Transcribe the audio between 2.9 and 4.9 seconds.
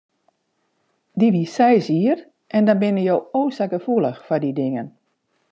je o sa gefoelich foar dy dingen.